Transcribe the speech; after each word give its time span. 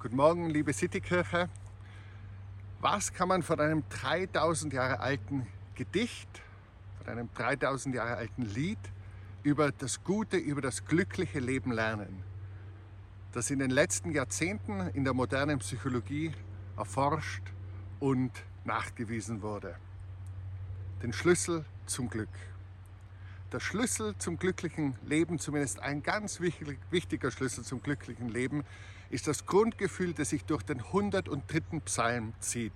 Guten 0.00 0.14
Morgen, 0.14 0.48
liebe 0.48 0.72
Citykirche. 0.72 1.48
Was 2.80 3.12
kann 3.12 3.26
man 3.26 3.42
von 3.42 3.58
einem 3.58 3.82
3000 3.88 4.72
Jahre 4.72 5.00
alten 5.00 5.44
Gedicht, 5.74 6.28
von 6.98 7.08
einem 7.08 7.28
3000 7.34 7.96
Jahre 7.96 8.14
alten 8.14 8.42
Lied 8.42 8.78
über 9.42 9.72
das 9.72 10.04
gute, 10.04 10.36
über 10.36 10.60
das 10.60 10.84
glückliche 10.84 11.40
Leben 11.40 11.72
lernen, 11.72 12.22
das 13.32 13.50
in 13.50 13.58
den 13.58 13.70
letzten 13.70 14.12
Jahrzehnten 14.12 14.82
in 14.94 15.02
der 15.02 15.14
modernen 15.14 15.58
Psychologie 15.58 16.30
erforscht 16.76 17.42
und 17.98 18.30
nachgewiesen 18.64 19.42
wurde? 19.42 19.74
Den 21.02 21.12
Schlüssel 21.12 21.64
zum 21.86 22.08
Glück. 22.08 22.28
Der 23.52 23.60
Schlüssel 23.60 24.14
zum 24.18 24.38
glücklichen 24.38 24.94
Leben, 25.06 25.38
zumindest 25.38 25.80
ein 25.80 26.02
ganz 26.02 26.40
wichtiger 26.40 27.30
Schlüssel 27.30 27.64
zum 27.64 27.82
glücklichen 27.82 28.28
Leben, 28.28 28.62
ist 29.08 29.26
das 29.26 29.46
Grundgefühl, 29.46 30.12
das 30.12 30.28
sich 30.28 30.44
durch 30.44 30.62
den 30.62 30.80
103. 30.80 31.80
Psalm 31.86 32.34
zieht. 32.40 32.74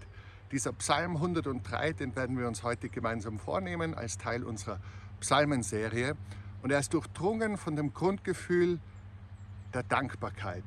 Dieser 0.51 0.73
Psalm 0.73 1.17
103, 1.17 1.93
den 1.93 2.17
werden 2.17 2.39
wir 2.39 2.49
uns 2.49 2.63
heute 2.63 2.89
gemeinsam 2.89 3.39
vornehmen 3.39 3.95
als 3.95 4.17
Teil 4.17 4.45
unserer 4.45 4.81
Psalmenserie. 5.21 6.17
Und 6.63 6.73
er 6.73 6.79
ist 6.79 6.95
durchdrungen 6.95 7.59
von 7.59 7.77
dem 7.77 7.93
Grundgefühl 7.93 8.81
der 9.75 9.83
Dankbarkeit, 9.83 10.65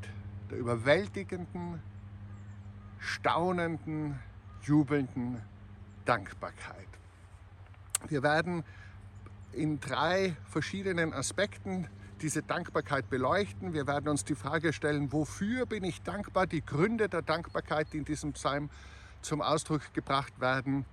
der 0.51 0.59
überwältigenden, 0.59 1.81
staunenden, 2.99 4.19
jubelnden 4.61 5.41
Dankbarkeit. 6.05 6.87
Wir 8.07 8.21
werden 8.21 8.63
in 9.55 9.79
drei 9.79 10.35
verschiedenen 10.49 11.13
Aspekten 11.13 11.87
diese 12.21 12.41
Dankbarkeit 12.43 13.09
beleuchten. 13.09 13.73
Wir 13.73 13.87
werden 13.87 14.09
uns 14.09 14.23
die 14.23 14.35
Frage 14.35 14.73
stellen, 14.73 15.11
wofür 15.11 15.65
bin 15.65 15.83
ich 15.83 16.01
dankbar? 16.01 16.47
Die 16.47 16.63
Gründe 16.63 17.09
der 17.09 17.21
Dankbarkeit, 17.21 17.87
die 17.93 17.97
in 17.97 18.05
diesem 18.05 18.33
Psalm 18.33 18.69
zum 19.21 19.41
Ausdruck 19.41 19.93
gebracht 19.93 20.39
werden. 20.39 20.85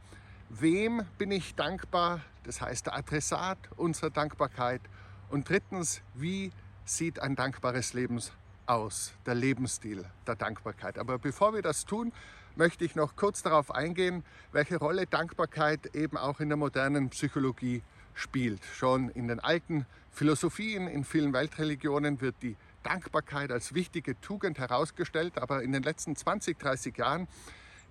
Wem 0.48 1.02
bin 1.18 1.30
ich 1.30 1.54
dankbar? 1.54 2.20
Das 2.44 2.60
heißt 2.60 2.86
der 2.86 2.94
Adressat 2.96 3.58
unserer 3.76 4.10
Dankbarkeit. 4.10 4.80
Und 5.30 5.48
drittens, 5.48 6.02
wie 6.14 6.52
sieht 6.84 7.20
ein 7.20 7.36
dankbares 7.36 7.94
Leben 7.94 8.20
aus? 8.66 9.12
Der 9.26 9.34
Lebensstil 9.34 10.04
der 10.26 10.36
Dankbarkeit. 10.36 10.98
Aber 10.98 11.18
bevor 11.18 11.54
wir 11.54 11.62
das 11.62 11.84
tun, 11.84 12.12
möchte 12.56 12.84
ich 12.84 12.94
noch 12.96 13.16
kurz 13.16 13.42
darauf 13.42 13.74
eingehen, 13.74 14.24
welche 14.52 14.76
Rolle 14.76 15.06
Dankbarkeit 15.06 15.94
eben 15.94 16.16
auch 16.16 16.40
in 16.40 16.48
der 16.48 16.58
modernen 16.58 17.08
Psychologie 17.10 17.82
spielt. 18.14 18.64
Schon 18.74 19.08
in 19.10 19.28
den 19.28 19.40
alten 19.40 19.86
Philosophien, 20.10 20.86
in 20.88 21.04
vielen 21.04 21.32
Weltreligionen 21.32 22.20
wird 22.20 22.36
die 22.42 22.56
Dankbarkeit 22.82 23.50
als 23.52 23.74
wichtige 23.74 24.20
Tugend 24.20 24.58
herausgestellt, 24.58 25.38
aber 25.38 25.62
in 25.62 25.72
den 25.72 25.82
letzten 25.82 26.16
20, 26.16 26.58
30 26.58 26.96
Jahren 26.98 27.28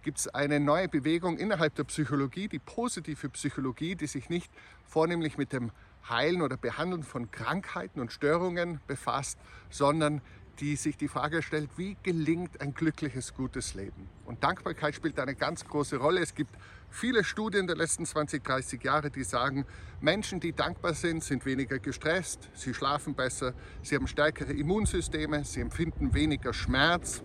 gibt 0.03 0.19
es 0.19 0.27
eine 0.27 0.59
neue 0.59 0.87
Bewegung 0.87 1.37
innerhalb 1.37 1.75
der 1.75 1.83
Psychologie, 1.83 2.47
die 2.47 2.59
positive 2.59 3.29
Psychologie, 3.29 3.95
die 3.95 4.07
sich 4.07 4.29
nicht 4.29 4.51
vornehmlich 4.85 5.37
mit 5.37 5.53
dem 5.53 5.71
Heilen 6.09 6.41
oder 6.41 6.57
Behandeln 6.57 7.03
von 7.03 7.29
Krankheiten 7.31 7.99
und 7.99 8.11
Störungen 8.11 8.79
befasst, 8.87 9.37
sondern 9.69 10.21
die 10.61 10.75
sich 10.75 10.95
die 10.95 11.07
Frage 11.07 11.41
stellt, 11.41 11.71
wie 11.75 11.97
gelingt 12.03 12.61
ein 12.61 12.75
glückliches, 12.75 13.33
gutes 13.33 13.73
Leben? 13.73 14.07
Und 14.25 14.43
Dankbarkeit 14.43 14.93
spielt 14.93 15.19
eine 15.19 15.33
ganz 15.33 15.65
große 15.65 15.97
Rolle. 15.97 16.21
Es 16.21 16.35
gibt 16.35 16.53
viele 16.91 17.23
Studien 17.23 17.65
der 17.65 17.75
letzten 17.75 18.05
20, 18.05 18.43
30 18.43 18.83
Jahre, 18.83 19.09
die 19.09 19.23
sagen, 19.23 19.65
Menschen, 20.01 20.39
die 20.39 20.53
dankbar 20.53 20.93
sind, 20.93 21.23
sind 21.23 21.45
weniger 21.45 21.79
gestresst, 21.79 22.47
sie 22.53 22.75
schlafen 22.75 23.15
besser, 23.15 23.55
sie 23.81 23.95
haben 23.95 24.07
stärkere 24.07 24.53
Immunsysteme, 24.53 25.43
sie 25.45 25.61
empfinden 25.61 26.13
weniger 26.13 26.53
Schmerz, 26.53 27.23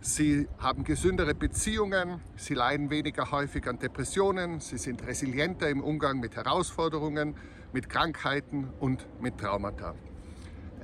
sie 0.00 0.48
haben 0.58 0.82
gesündere 0.82 1.34
Beziehungen, 1.34 2.20
sie 2.34 2.54
leiden 2.54 2.90
weniger 2.90 3.30
häufig 3.30 3.68
an 3.68 3.78
Depressionen, 3.78 4.58
sie 4.58 4.78
sind 4.78 5.06
resilienter 5.06 5.68
im 5.68 5.80
Umgang 5.80 6.18
mit 6.18 6.34
Herausforderungen, 6.34 7.36
mit 7.72 7.88
Krankheiten 7.88 8.68
und 8.80 9.06
mit 9.20 9.38
Traumata. 9.38 9.94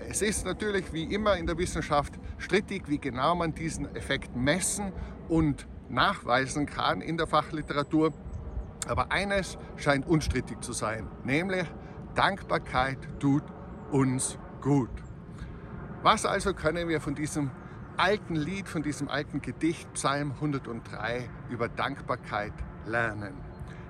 Es 0.08 0.22
ist 0.22 0.44
natürlich 0.44 0.92
wie 0.92 1.04
immer 1.04 1.36
in 1.36 1.46
der 1.46 1.58
Wissenschaft 1.58 2.14
strittig, 2.38 2.88
wie 2.88 2.98
genau 2.98 3.34
man 3.34 3.54
diesen 3.54 3.94
Effekt 3.94 4.36
messen 4.36 4.92
und 5.28 5.66
nachweisen 5.88 6.66
kann 6.66 7.00
in 7.00 7.16
der 7.16 7.26
Fachliteratur. 7.26 8.12
Aber 8.88 9.12
eines 9.12 9.58
scheint 9.76 10.06
unstrittig 10.06 10.60
zu 10.60 10.72
sein, 10.72 11.08
nämlich 11.24 11.66
Dankbarkeit 12.14 12.98
tut 13.18 13.42
uns 13.90 14.38
gut. 14.60 14.90
Was 16.02 16.26
also 16.26 16.52
können 16.52 16.88
wir 16.88 17.00
von 17.00 17.14
diesem 17.14 17.50
alten 17.96 18.36
Lied, 18.36 18.68
von 18.68 18.82
diesem 18.82 19.08
alten 19.08 19.40
Gedicht 19.40 19.92
Psalm 19.94 20.32
103 20.32 21.28
über 21.48 21.68
Dankbarkeit 21.68 22.52
lernen? 22.86 23.34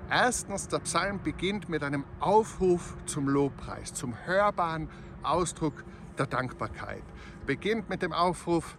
Erstens, 0.09 0.67
der 0.67 0.79
Psalm 0.79 1.19
beginnt 1.23 1.67
mit 1.67 1.83
einem 1.83 2.05
Aufruf 2.19 2.95
zum 3.05 3.27
Lobpreis, 3.27 3.93
zum 3.93 4.15
hörbaren 4.25 4.87
Ausdruck 5.29 5.83
der 6.17 6.27
Dankbarkeit. 6.27 7.03
Beginnt 7.45 7.89
mit 7.89 8.01
dem 8.01 8.13
Aufruf, 8.13 8.77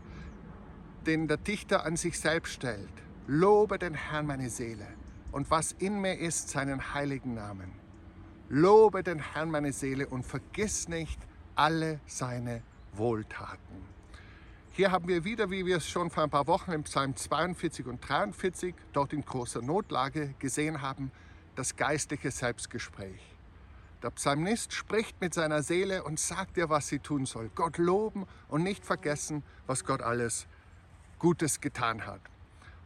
den 1.07 1.29
der 1.29 1.37
Dichter 1.37 1.85
an 1.85 1.97
sich 1.97 2.19
selbst 2.19 2.53
stellt. 2.53 2.89
Lobe 3.27 3.79
den 3.79 3.95
Herrn 3.95 4.27
meine 4.27 4.51
Seele 4.51 4.87
und 5.33 5.51
was 5.51 5.73
in 5.73 6.01
mir 6.01 6.19
ist, 6.19 6.49
seinen 6.49 6.95
heiligen 6.95 7.35
Namen. 7.35 7.73
Lobe 8.49 9.03
den 9.03 9.19
Herrn 9.19 9.51
meine 9.51 9.73
Seele 9.73 10.07
und 10.07 10.25
vergiss 10.25 10.89
nicht 10.89 11.21
alle 11.55 12.01
seine 12.07 12.63
Wohltaten. 12.93 13.87
Hier 14.71 14.93
haben 14.93 15.09
wir 15.09 15.25
wieder, 15.25 15.51
wie 15.51 15.65
wir 15.65 15.79
es 15.79 15.89
schon 15.89 16.11
vor 16.11 16.23
ein 16.23 16.31
paar 16.31 16.47
Wochen 16.47 16.73
im 16.73 16.85
Psalm 16.85 17.17
42 17.17 17.87
und 17.87 18.07
43, 18.07 18.75
dort 18.93 19.13
in 19.13 19.25
großer 19.25 19.63
Notlage 19.63 20.35
gesehen 20.39 20.83
haben, 20.83 21.11
das 21.55 21.77
geistliche 21.77 22.31
Selbstgespräch. 22.31 23.36
Der 24.07 24.13
Psalmist 24.13 24.73
spricht 24.73 25.21
mit 25.21 25.35
seiner 25.35 25.65
Seele 25.65 26.05
und 26.05 26.21
sagt 26.21 26.57
ihr, 26.59 26.69
was 26.69 26.87
sie 26.87 27.01
tun 27.01 27.27
soll. 27.27 27.51
Gott 27.57 27.77
loben 27.77 28.25
und 28.47 28.63
nicht 28.63 28.87
vergessen, 28.87 29.43
was 29.67 29.85
Gott 29.85 30.01
alles 30.01 30.47
Gutes 31.19 31.61
getan 31.61 32.07
hat. 32.07 32.21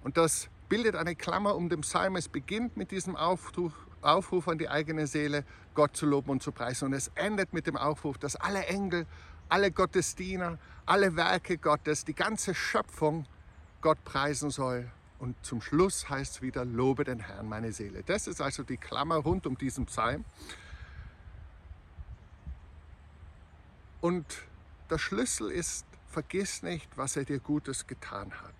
Und 0.03 0.17
das 0.17 0.49
bildet 0.71 0.97
eine 0.97 1.15
Klammer 1.15 1.57
um 1.57 1.69
den 1.69 1.83
Psalm. 1.83 2.17
Es 2.17 2.29
beginnt 2.29 2.79
mit 2.79 2.91
diesem 2.91 3.17
Aufruf, 3.17 3.75
Aufruf 4.01 4.49
an 4.49 4.57
die 4.57 4.71
eigene 4.71 5.07
Seele, 5.07 5.45
Gott 5.75 5.95
zu 5.95 6.07
loben 6.07 6.31
und 6.31 6.43
zu 6.43 6.53
preisen. 6.53 6.87
Und 6.87 6.95
es 6.95 7.09
endet 7.17 7.53
mit 7.53 7.67
dem 7.67 7.77
Aufruf, 7.77 8.17
dass 8.17 8.35
alle 8.37 8.65
Engel, 8.65 9.05
alle 9.51 9.71
Gottesdiener, 9.71 10.59
alle 10.87 11.17
Werke 11.17 11.59
Gottes, 11.59 12.07
die 12.07 12.15
ganze 12.15 12.55
Schöpfung 12.55 13.27
Gott 13.83 14.03
preisen 14.05 14.49
soll. 14.49 14.91
Und 15.19 15.37
zum 15.45 15.61
Schluss 15.61 16.09
heißt 16.09 16.37
es 16.37 16.41
wieder, 16.41 16.65
lobe 16.65 17.05
den 17.05 17.21
Herrn 17.21 17.47
meine 17.47 17.73
Seele. 17.73 18.05
Das 18.05 18.27
ist 18.27 18.41
also 18.41 18.63
die 18.63 18.79
Klammer 18.79 19.17
rund 19.17 19.47
um 19.47 19.59
diesen 19.59 19.85
Psalm. 19.85 20.25
Und 24.01 24.25
der 24.89 24.99
Schlüssel 24.99 25.51
ist, 25.51 25.85
vergiss 26.09 26.63
nicht, 26.63 26.89
was 26.97 27.17
er 27.17 27.25
dir 27.25 27.39
Gutes 27.39 27.87
getan 27.87 28.33
hat. 28.33 28.55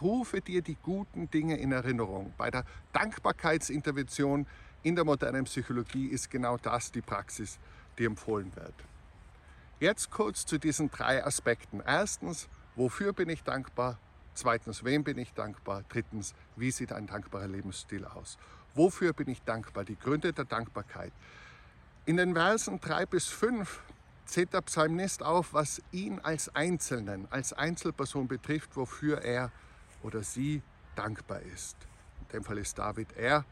Rufe 0.00 0.40
dir 0.40 0.62
die 0.62 0.76
guten 0.82 1.30
Dinge 1.30 1.56
in 1.56 1.72
Erinnerung. 1.72 2.32
Bei 2.36 2.50
der 2.50 2.64
Dankbarkeitsintervention 2.92 4.46
in 4.82 4.94
der 4.94 5.04
modernen 5.04 5.44
Psychologie 5.44 6.06
ist 6.06 6.30
genau 6.30 6.58
das 6.58 6.92
die 6.92 7.00
Praxis, 7.00 7.58
die 7.98 8.04
empfohlen 8.04 8.54
wird. 8.54 8.74
Jetzt 9.80 10.10
kurz 10.10 10.46
zu 10.46 10.58
diesen 10.58 10.90
drei 10.90 11.24
Aspekten. 11.24 11.82
Erstens, 11.84 12.48
wofür 12.76 13.12
bin 13.12 13.28
ich 13.28 13.42
dankbar? 13.42 13.98
Zweitens, 14.34 14.84
wem 14.84 15.02
bin 15.02 15.18
ich 15.18 15.32
dankbar? 15.32 15.82
Drittens, 15.88 16.34
wie 16.56 16.70
sieht 16.70 16.92
ein 16.92 17.06
dankbarer 17.06 17.48
Lebensstil 17.48 18.04
aus? 18.04 18.38
Wofür 18.74 19.12
bin 19.12 19.28
ich 19.28 19.42
dankbar? 19.42 19.84
Die 19.84 19.98
Gründe 19.98 20.32
der 20.32 20.44
Dankbarkeit. 20.44 21.12
In 22.06 22.18
den 22.18 22.34
Versen 22.34 22.80
3 22.80 23.06
bis 23.06 23.28
5 23.28 23.80
zählt 24.26 24.52
der 24.52 24.60
Psalmist 24.60 25.22
auf, 25.22 25.54
was 25.54 25.80
ihn 25.90 26.18
als 26.20 26.54
Einzelnen, 26.54 27.26
als 27.30 27.54
Einzelperson 27.54 28.28
betrifft, 28.28 28.76
wofür 28.76 29.22
er 29.22 29.50
oder 30.02 30.22
sie 30.22 30.60
dankbar 30.96 31.40
ist. 31.40 31.78
In 32.20 32.28
dem 32.28 32.44
Fall 32.44 32.58
ist 32.58 32.78
David 32.78 33.08
er. 33.16 33.46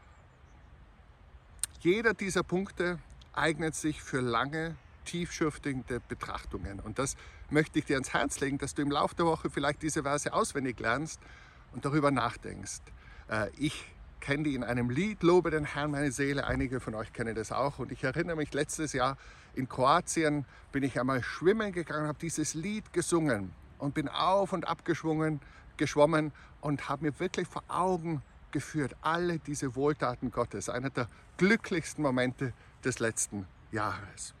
Jeder 1.79 2.13
dieser 2.13 2.43
Punkte 2.43 2.99
eignet 3.33 3.73
sich 3.73 4.03
für 4.03 4.21
lange, 4.21 4.75
tiefschürfende 5.05 5.99
Betrachtungen. 6.07 6.79
Und 6.79 6.99
das 6.99 7.15
möchte 7.49 7.79
ich 7.79 7.85
dir 7.85 7.95
ans 7.95 8.13
Herz 8.13 8.39
legen, 8.39 8.59
dass 8.59 8.75
du 8.75 8.83
im 8.83 8.91
Laufe 8.91 9.15
der 9.15 9.25
Woche 9.25 9.49
vielleicht 9.49 9.81
diese 9.81 10.03
Verse 10.03 10.31
auswendig 10.31 10.79
lernst 10.79 11.19
und 11.71 11.85
darüber 11.85 12.11
nachdenkst. 12.11 12.81
Äh, 13.29 13.49
ich 13.57 13.92
kenne 14.23 14.43
die 14.43 14.55
in 14.55 14.63
einem 14.63 14.89
Lied, 14.89 15.21
Lobe 15.21 15.51
den 15.51 15.65
Herrn 15.65 15.91
meine 15.91 16.09
Seele. 16.13 16.47
Einige 16.47 16.79
von 16.79 16.95
euch 16.95 17.11
kennen 17.11 17.35
das 17.35 17.51
auch. 17.51 17.79
Und 17.79 17.91
ich 17.91 18.05
erinnere 18.05 18.37
mich, 18.37 18.53
letztes 18.53 18.93
Jahr 18.93 19.17
in 19.53 19.67
Kroatien 19.67 20.45
bin 20.71 20.81
ich 20.81 20.97
einmal 20.97 21.21
schwimmen 21.21 21.73
gegangen, 21.73 22.07
habe 22.07 22.19
dieses 22.19 22.53
Lied 22.53 22.93
gesungen 22.93 23.51
und 23.79 23.93
bin 23.93 24.07
auf 24.07 24.53
und 24.53 24.65
ab 24.65 24.85
geschwungen, 24.85 25.41
geschwommen 25.75 26.31
und 26.61 26.87
habe 26.87 27.03
mir 27.03 27.19
wirklich 27.19 27.49
vor 27.49 27.63
Augen 27.67 28.23
geführt, 28.51 28.95
alle 29.01 29.39
diese 29.39 29.75
Wohltaten 29.75 30.31
Gottes. 30.31 30.69
Einer 30.69 30.89
der 30.89 31.09
glücklichsten 31.35 32.01
Momente 32.01 32.53
des 32.85 32.99
letzten 32.99 33.45
Jahres. 33.73 34.33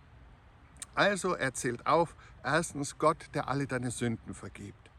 Also 0.95 1.33
er 1.33 1.53
zählt 1.55 1.85
auf, 1.85 2.15
erstens 2.41 2.97
Gott, 2.97 3.25
der 3.33 3.49
alle 3.49 3.67
deine 3.67 3.91
Sünden 3.91 4.33
vergibt. 4.33 4.89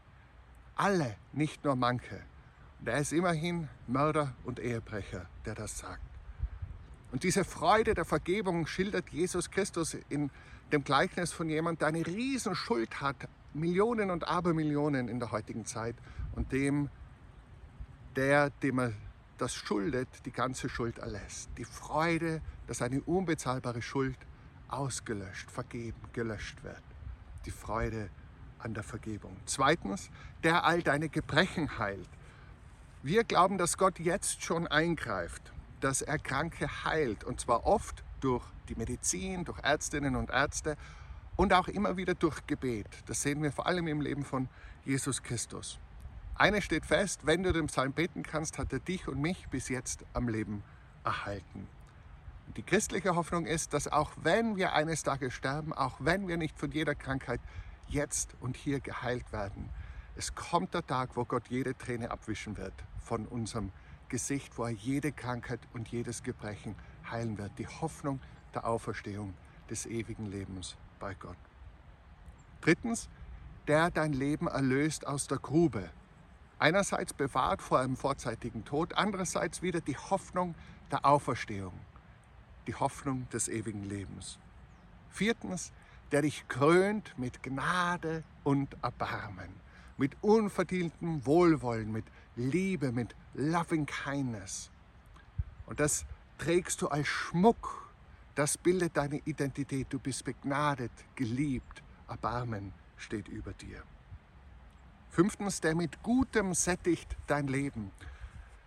Alle, 0.75 1.15
nicht 1.33 1.63
nur 1.63 1.75
manche. 1.75 2.21
Und 2.85 2.91
er 2.91 2.99
ist 2.99 3.13
immerhin 3.13 3.67
Mörder 3.87 4.35
und 4.43 4.59
Ehebrecher, 4.59 5.25
der 5.43 5.55
das 5.55 5.79
sagt. 5.79 6.03
Und 7.11 7.23
diese 7.23 7.43
Freude 7.43 7.95
der 7.95 8.05
Vergebung 8.05 8.67
schildert 8.67 9.09
Jesus 9.09 9.49
Christus 9.49 9.97
in 10.07 10.29
dem 10.71 10.83
Gleichnis 10.83 11.33
von 11.33 11.49
jemandem, 11.49 11.79
der 11.79 11.87
eine 11.87 12.05
riesen 12.05 12.53
Schuld 12.53 13.01
hat, 13.01 13.15
Millionen 13.55 14.11
und 14.11 14.27
Abermillionen 14.27 15.07
in 15.07 15.19
der 15.19 15.31
heutigen 15.31 15.65
Zeit 15.65 15.95
und 16.35 16.51
dem, 16.51 16.91
der, 18.15 18.51
dem 18.51 18.77
er 18.77 18.93
das 19.39 19.55
schuldet, 19.55 20.07
die 20.25 20.31
ganze 20.31 20.69
Schuld 20.69 20.99
erlässt. 20.99 21.49
Die 21.57 21.65
Freude, 21.65 22.39
dass 22.67 22.83
eine 22.83 23.01
unbezahlbare 23.01 23.81
Schuld 23.81 24.19
ausgelöscht, 24.67 25.49
vergeben, 25.49 25.97
gelöscht 26.13 26.63
wird. 26.63 26.83
Die 27.47 27.51
Freude 27.51 28.11
an 28.59 28.75
der 28.75 28.83
Vergebung. 28.83 29.35
Zweitens, 29.47 30.11
der 30.43 30.65
all 30.65 30.83
deine 30.83 31.09
Gebrechen 31.09 31.79
heilt. 31.79 32.09
Wir 33.05 33.23
glauben, 33.23 33.59
dass 33.59 33.77
Gott 33.77 33.99
jetzt 33.99 34.43
schon 34.43 34.65
eingreift, 34.65 35.53
dass 35.79 36.01
er 36.01 36.17
Kranke 36.17 36.67
heilt 36.85 37.23
und 37.23 37.39
zwar 37.39 37.67
oft 37.67 38.03
durch 38.19 38.43
die 38.67 38.73
Medizin, 38.73 39.45
durch 39.45 39.59
Ärztinnen 39.59 40.15
und 40.15 40.31
Ärzte 40.31 40.75
und 41.35 41.53
auch 41.53 41.67
immer 41.67 41.97
wieder 41.97 42.15
durch 42.15 42.47
Gebet. 42.47 42.87
Das 43.05 43.21
sehen 43.21 43.43
wir 43.43 43.51
vor 43.51 43.67
allem 43.67 43.85
im 43.85 44.01
Leben 44.01 44.25
von 44.25 44.49
Jesus 44.85 45.21
Christus. 45.21 45.77
Eines 46.33 46.63
steht 46.63 46.87
fest, 46.87 47.27
wenn 47.27 47.43
du 47.43 47.53
den 47.53 47.67
Psalm 47.67 47.93
beten 47.93 48.23
kannst, 48.23 48.57
hat 48.57 48.73
er 48.73 48.79
dich 48.79 49.07
und 49.07 49.21
mich 49.21 49.49
bis 49.49 49.69
jetzt 49.69 50.03
am 50.13 50.27
Leben 50.27 50.63
erhalten. 51.03 51.67
Die 52.57 52.63
christliche 52.63 53.13
Hoffnung 53.13 53.45
ist, 53.45 53.75
dass 53.75 53.87
auch 53.87 54.13
wenn 54.23 54.55
wir 54.55 54.73
eines 54.73 55.03
Tages 55.03 55.35
sterben, 55.35 55.73
auch 55.73 55.97
wenn 55.99 56.27
wir 56.27 56.37
nicht 56.37 56.57
von 56.57 56.71
jeder 56.71 56.95
Krankheit 56.95 57.39
jetzt 57.87 58.33
und 58.39 58.57
hier 58.57 58.79
geheilt 58.79 59.31
werden, 59.31 59.69
es 60.15 60.33
kommt 60.35 60.73
der 60.73 60.85
Tag, 60.85 61.15
wo 61.15 61.25
Gott 61.25 61.47
jede 61.49 61.77
Träne 61.77 62.11
abwischen 62.11 62.57
wird 62.57 62.73
von 62.99 63.25
unserem 63.25 63.71
Gesicht, 64.09 64.57
wo 64.57 64.63
er 64.63 64.71
jede 64.71 65.11
Krankheit 65.11 65.59
und 65.73 65.87
jedes 65.89 66.23
Gebrechen 66.23 66.75
heilen 67.09 67.37
wird. 67.37 67.51
Die 67.57 67.67
Hoffnung 67.67 68.19
der 68.53 68.65
Auferstehung 68.65 69.33
des 69.69 69.85
ewigen 69.85 70.27
Lebens 70.27 70.75
bei 70.99 71.13
Gott. 71.15 71.37
Drittens, 72.61 73.09
der 73.67 73.91
dein 73.91 74.13
Leben 74.13 74.47
erlöst 74.47 75.05
aus 75.05 75.27
der 75.27 75.37
Grube. 75.37 75.89
Einerseits 76.59 77.13
bewahrt 77.13 77.61
vor 77.61 77.79
einem 77.79 77.97
vorzeitigen 77.97 78.63
Tod, 78.63 78.93
andererseits 78.93 79.61
wieder 79.61 79.81
die 79.81 79.97
Hoffnung 79.97 80.55
der 80.91 81.05
Auferstehung 81.05 81.73
die 82.67 82.75
Hoffnung 82.75 83.27
des 83.29 83.47
ewigen 83.47 83.83
Lebens. 83.83 84.39
Viertens, 85.09 85.71
der 86.11 86.21
dich 86.21 86.47
krönt 86.47 87.13
mit 87.17 87.43
Gnade 87.43 88.23
und 88.43 88.75
Erbarmen, 88.81 89.49
mit 89.97 90.15
unverdientem 90.21 91.25
Wohlwollen, 91.25 91.91
mit 91.91 92.05
Liebe, 92.35 92.91
mit 92.91 93.15
loving 93.33 93.85
kindness. 93.85 94.71
Und 95.65 95.79
das 95.79 96.05
trägst 96.37 96.81
du 96.81 96.87
als 96.87 97.07
Schmuck. 97.07 97.89
Das 98.35 98.57
bildet 98.57 98.97
deine 98.97 99.17
Identität. 99.25 99.87
Du 99.89 99.99
bist 99.99 100.25
begnadet, 100.25 100.91
geliebt. 101.15 101.81
Erbarmen 102.07 102.73
steht 102.97 103.27
über 103.27 103.53
dir. 103.53 103.83
Fünftens, 105.09 105.61
der 105.61 105.75
mit 105.75 106.03
Gutem 106.03 106.53
sättigt 106.53 107.15
dein 107.27 107.47
Leben. 107.47 107.91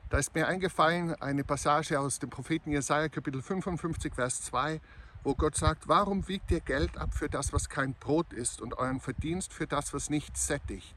Da 0.08 0.16
ist 0.16 0.34
mir 0.34 0.48
eingefallen 0.48 1.14
eine 1.20 1.44
Passage 1.44 2.00
aus 2.00 2.18
dem 2.18 2.30
Propheten 2.30 2.72
Jesaja, 2.72 3.10
Kapitel 3.10 3.42
55, 3.42 4.14
Vers 4.14 4.40
2, 4.44 4.80
wo 5.22 5.34
Gott 5.34 5.56
sagt: 5.56 5.86
Warum 5.88 6.26
wiegt 6.26 6.50
ihr 6.50 6.60
Geld 6.60 6.96
ab 6.96 7.12
für 7.12 7.28
das, 7.28 7.52
was 7.52 7.68
kein 7.68 7.92
Brot 7.92 8.32
ist, 8.32 8.62
und 8.62 8.78
euren 8.78 9.00
Verdienst 9.00 9.52
für 9.52 9.66
das, 9.66 9.92
was 9.92 10.08
nicht 10.08 10.38
sättigt? 10.38 10.94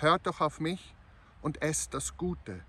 Hört 0.00 0.26
doch 0.26 0.40
auf 0.40 0.60
mich 0.60 0.94
und 1.42 1.60
esst 1.62 1.92
das 1.94 2.16
Gute, 2.16 2.62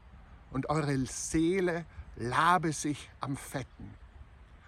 und 0.52 0.70
eure 0.70 0.98
Seele 1.06 1.86
labe 2.16 2.74
sich 2.74 3.10
am 3.20 3.38
Fetten. 3.38 3.94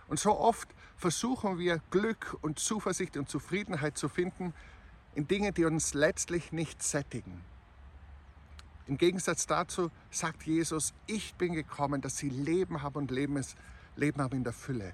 Und 0.07 0.19
so 0.19 0.37
oft 0.37 0.69
versuchen 0.95 1.57
wir 1.57 1.81
Glück 1.89 2.37
und 2.41 2.59
Zuversicht 2.59 3.17
und 3.17 3.29
Zufriedenheit 3.29 3.97
zu 3.97 4.09
finden 4.09 4.53
in 5.15 5.27
Dingen, 5.27 5.53
die 5.53 5.65
uns 5.65 5.93
letztlich 5.93 6.51
nicht 6.51 6.83
sättigen. 6.83 7.43
Im 8.87 8.97
Gegensatz 8.97 9.47
dazu 9.47 9.89
sagt 10.11 10.43
Jesus, 10.43 10.93
ich 11.07 11.33
bin 11.35 11.53
gekommen, 11.53 12.01
dass 12.01 12.17
sie 12.17 12.29
Leben 12.29 12.81
haben 12.81 12.97
und 12.97 13.11
Leben, 13.11 13.37
ist, 13.37 13.55
Leben 13.95 14.21
haben 14.21 14.37
in 14.37 14.43
der 14.43 14.53
Fülle. 14.53 14.93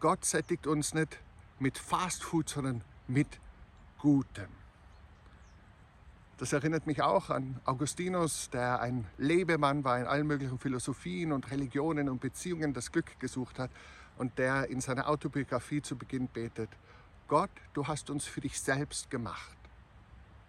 Gott 0.00 0.24
sättigt 0.24 0.66
uns 0.66 0.94
nicht 0.94 1.18
mit 1.58 1.78
Fast 1.78 2.22
Food, 2.22 2.48
sondern 2.48 2.82
mit 3.06 3.40
Gutem. 3.98 4.59
Das 6.40 6.54
erinnert 6.54 6.86
mich 6.86 7.02
auch 7.02 7.28
an 7.28 7.60
Augustinus, 7.66 8.48
der 8.48 8.80
ein 8.80 9.06
Lebemann 9.18 9.84
war 9.84 9.98
in 9.98 10.06
allen 10.06 10.26
möglichen 10.26 10.58
Philosophien 10.58 11.32
und 11.32 11.50
Religionen 11.50 12.08
und 12.08 12.22
Beziehungen 12.22 12.72
das 12.72 12.90
Glück 12.90 13.20
gesucht 13.20 13.58
hat 13.58 13.70
und 14.16 14.38
der 14.38 14.70
in 14.70 14.80
seiner 14.80 15.10
Autobiografie 15.10 15.82
zu 15.82 15.96
Beginn 15.96 16.28
betet, 16.28 16.70
Gott, 17.28 17.50
du 17.74 17.86
hast 17.86 18.08
uns 18.08 18.24
für 18.24 18.40
dich 18.40 18.58
selbst 18.58 19.10
gemacht 19.10 19.58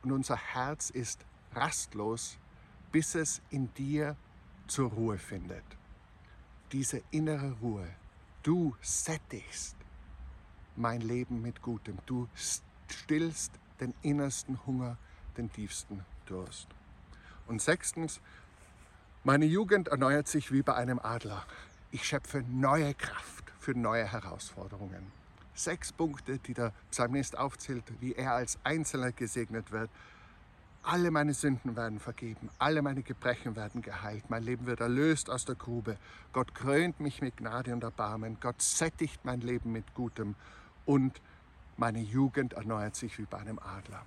und 0.02 0.14
unser 0.14 0.38
Herz 0.38 0.92
ist 0.92 1.26
rastlos 1.54 2.38
bis 2.94 3.16
es 3.16 3.42
in 3.50 3.74
dir 3.74 4.16
zur 4.68 4.92
Ruhe 4.92 5.18
findet. 5.18 5.66
Diese 6.72 7.02
innere 7.12 7.52
Ruhe. 7.62 7.88
Du 8.44 8.78
sättigst 8.82 9.76
mein 10.78 11.02
Leben 11.02 11.42
mit 11.42 11.62
Gutem. 11.62 11.98
Du 12.06 12.30
stillst 12.88 13.52
den 13.82 13.94
innersten 14.02 14.66
Hunger, 14.66 14.98
den 15.38 15.52
tiefsten 15.52 16.06
Durst. 16.26 16.68
Und 17.48 17.62
sechstens, 17.62 18.22
meine 19.24 19.46
Jugend 19.46 19.90
erneuert 19.90 20.28
sich 20.28 20.52
wie 20.52 20.62
bei 20.62 20.74
einem 20.74 21.00
Adler. 21.00 21.46
Ich 21.92 22.06
schöpfe 22.06 22.44
neue 22.50 22.94
Kraft 22.94 23.52
für 23.60 23.74
neue 23.74 24.06
Herausforderungen. 24.06 25.12
Sechs 25.54 25.92
Punkte, 25.92 26.40
die 26.40 26.54
der 26.54 26.74
Psalmist 26.90 27.38
aufzählt, 27.38 27.84
wie 28.00 28.14
er 28.14 28.34
als 28.34 28.58
Einzelner 28.64 29.12
gesegnet 29.12 29.72
wird 29.72 29.90
alle 30.84 31.12
meine 31.12 31.34
Sünden 31.34 31.76
werden 31.76 32.00
vergeben, 32.00 32.50
alle 32.58 32.82
meine 32.82 33.04
Gebrechen 33.04 33.56
werden 33.56 33.82
geheilt, 33.82 34.30
mein 34.30 34.44
Leben 34.44 34.66
wird 34.66 34.80
erlöst 34.80 35.30
aus 35.30 35.46
der 35.46 35.56
Grube. 35.56 35.98
Gott 36.34 36.56
krönt 36.56 37.00
mich 37.00 37.22
mit 37.22 37.38
Gnade 37.38 37.74
und 37.74 37.84
Erbarmen, 37.84 38.38
Gott 38.40 38.62
sättigt 38.62 39.24
mein 39.24 39.42
Leben 39.42 39.72
mit 39.72 39.94
Gutem 39.94 40.36
und 40.86 41.22
meine 41.78 42.00
Jugend 42.00 42.54
erneuert 42.54 42.96
sich 42.96 43.18
wie 43.20 43.26
bei 43.26 43.38
einem 43.38 43.60
Adler. 43.60 44.04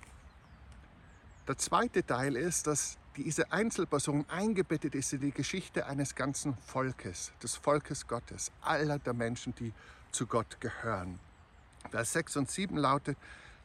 Der 1.47 1.59
zweite 1.59 2.03
Teil 2.03 2.37
ist, 2.37 2.65
dass 2.65 2.97
diese 3.15 3.51
Einzelperson 3.51 4.25
eingebettet 4.29 4.95
ist 4.95 5.13
in 5.13 5.21
die 5.21 5.31
Geschichte 5.31 5.85
eines 5.85 6.15
ganzen 6.15 6.57
Volkes, 6.57 7.33
des 7.41 7.55
Volkes 7.55 8.07
Gottes, 8.07 8.51
aller 8.61 8.97
der 8.97 9.13
Menschen, 9.13 9.53
die 9.53 9.71
zu 10.11 10.25
Gott 10.25 10.59
gehören. 10.59 11.19
Vers 11.91 12.13
6 12.13 12.37
und 12.37 12.49
7 12.49 12.75
lautet, 12.77 13.15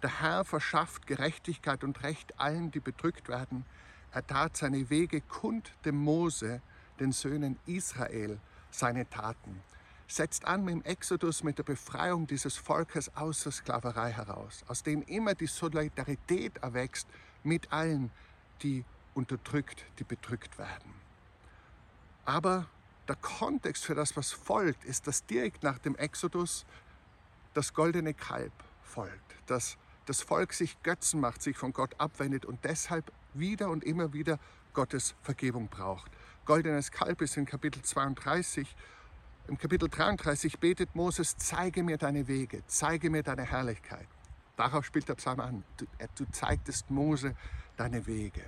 der 0.02 0.20
Herr 0.20 0.44
verschafft 0.44 1.06
Gerechtigkeit 1.06 1.82
und 1.82 2.02
Recht 2.02 2.38
allen, 2.38 2.70
die 2.70 2.80
bedrückt 2.80 3.30
werden. 3.30 3.64
Er 4.12 4.26
tat 4.26 4.58
seine 4.58 4.90
Wege 4.90 5.22
kund 5.22 5.72
dem 5.86 5.96
Mose, 5.96 6.60
den 6.98 7.12
Söhnen 7.12 7.58
Israel, 7.64 8.38
seine 8.70 9.08
Taten. 9.08 9.62
Setzt 10.06 10.44
an 10.44 10.64
mit 10.64 10.74
dem 10.74 10.82
Exodus, 10.82 11.42
mit 11.42 11.56
der 11.56 11.62
Befreiung 11.62 12.26
dieses 12.26 12.56
Volkes 12.56 13.14
aus 13.16 13.44
der 13.44 13.52
Sklaverei 13.52 14.12
heraus, 14.12 14.64
aus 14.68 14.82
dem 14.82 15.02
immer 15.02 15.34
die 15.34 15.46
Solidarität 15.46 16.58
erwächst 16.58 17.08
mit 17.42 17.72
allen, 17.72 18.10
die 18.62 18.84
unterdrückt, 19.14 19.84
die 19.98 20.04
bedrückt 20.04 20.58
werden. 20.58 20.94
Aber 22.24 22.66
der 23.08 23.16
Kontext 23.16 23.84
für 23.84 23.94
das, 23.94 24.16
was 24.16 24.32
folgt, 24.32 24.84
ist, 24.84 25.06
dass 25.06 25.26
direkt 25.26 25.62
nach 25.62 25.78
dem 25.78 25.96
Exodus 25.96 26.64
das 27.54 27.74
goldene 27.74 28.14
Kalb 28.14 28.52
folgt, 28.82 29.34
das 29.46 29.76
das 30.10 30.22
Volk 30.22 30.52
sich 30.52 30.82
Götzen 30.82 31.20
macht, 31.20 31.40
sich 31.40 31.56
von 31.56 31.72
Gott 31.72 31.94
abwendet 31.98 32.44
und 32.44 32.64
deshalb 32.64 33.12
wieder 33.32 33.68
und 33.68 33.84
immer 33.84 34.12
wieder 34.12 34.40
Gottes 34.72 35.14
Vergebung 35.22 35.68
braucht. 35.68 36.10
Goldenes 36.46 36.90
Kalb 36.90 37.22
ist 37.22 37.36
in 37.36 37.46
Kapitel 37.46 37.80
32. 37.80 38.74
Im 39.46 39.56
Kapitel 39.56 39.88
33 39.88 40.58
betet 40.58 40.96
Moses, 40.96 41.36
zeige 41.36 41.84
mir 41.84 41.96
deine 41.96 42.26
Wege, 42.26 42.64
zeige 42.66 43.08
mir 43.08 43.22
deine 43.22 43.44
Herrlichkeit. 43.44 44.08
Darauf 44.60 44.84
spielt 44.84 45.08
der 45.08 45.14
Psalm 45.14 45.40
an. 45.40 45.64
Du, 45.78 45.86
du 46.16 46.30
zeigtest 46.32 46.90
Mose 46.90 47.34
deine 47.78 48.06
Wege. 48.06 48.42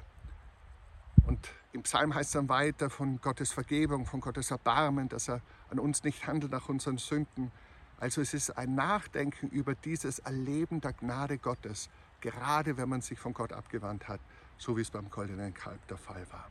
Und 1.26 1.49
im 1.73 1.85
Psalm 1.85 2.14
heißt 2.14 2.28
es 2.28 2.33
dann 2.33 2.50
weiter 2.50 2.90
von 2.90 3.19
Gottes 3.23 3.50
Vergebung, 3.50 4.04
von 4.04 4.21
Gottes 4.21 4.50
Erbarmen, 4.50 5.09
dass 5.09 5.31
er 5.31 5.40
an 5.71 5.78
uns 5.78 6.04
nicht 6.04 6.26
handelt 6.26 6.52
nach 6.52 6.69
unseren 6.69 6.99
Sünden, 6.99 7.50
also 7.99 8.21
es 8.21 8.35
ist 8.35 8.50
ein 8.59 8.75
Nachdenken 8.75 9.49
über 9.49 9.75
dieses 9.75 10.19
Erleben 10.19 10.83
der 10.83 10.92
Gnade 10.92 11.38
Gottes, 11.38 11.88
gerade 12.21 12.76
wenn 12.76 12.90
man 12.90 13.00
sich 13.00 13.19
von 13.19 13.33
Gott 13.33 13.54
abgewandt 13.54 14.07
hat, 14.07 14.21
so 14.59 14.76
wie 14.76 14.83
es 14.83 14.90
beim 14.90 15.09
goldenen 15.09 15.54
Kalb 15.54 15.87
der 15.88 15.97
Fall 15.97 16.26
war. 16.31 16.50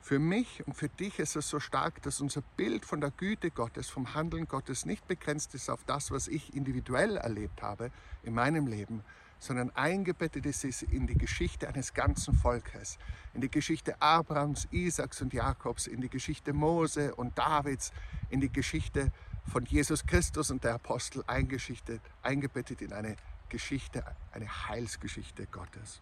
Für 0.00 0.18
mich 0.18 0.66
und 0.66 0.74
für 0.74 0.88
dich 0.88 1.18
ist 1.18 1.36
es 1.36 1.48
so 1.48 1.60
stark, 1.60 2.00
dass 2.02 2.20
unser 2.20 2.42
Bild 2.56 2.84
von 2.84 3.00
der 3.00 3.10
Güte 3.10 3.50
Gottes, 3.50 3.90
vom 3.90 4.14
Handeln 4.14 4.46
Gottes 4.48 4.86
nicht 4.86 5.06
begrenzt 5.06 5.54
ist 5.54 5.68
auf 5.68 5.84
das, 5.84 6.10
was 6.10 6.28
ich 6.28 6.54
individuell 6.54 7.16
erlebt 7.16 7.62
habe 7.62 7.90
in 8.22 8.34
meinem 8.34 8.66
Leben, 8.66 9.02
sondern 9.38 9.70
eingebettet 9.70 10.46
ist 10.46 10.64
es 10.64 10.82
in 10.82 11.06
die 11.06 11.18
Geschichte 11.18 11.68
eines 11.68 11.94
ganzen 11.94 12.34
Volkes, 12.34 12.98
in 13.34 13.40
die 13.40 13.50
Geschichte 13.50 14.00
Abrahams, 14.00 14.66
Isaaks 14.70 15.20
und 15.20 15.32
Jakobs, 15.32 15.86
in 15.86 16.00
die 16.00 16.08
Geschichte 16.08 16.52
Mose 16.52 17.14
und 17.14 17.36
Davids, 17.36 17.92
in 18.30 18.40
die 18.40 18.52
Geschichte 18.52 19.12
von 19.46 19.64
Jesus 19.64 20.06
Christus 20.06 20.50
und 20.50 20.64
der 20.64 20.74
Apostel 20.74 21.24
eingebettet 21.26 22.82
in 22.82 22.92
eine 22.92 23.16
Geschichte, 23.48 24.04
eine 24.32 24.68
Heilsgeschichte 24.68 25.46
Gottes. 25.46 26.00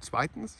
Zweitens, 0.00 0.58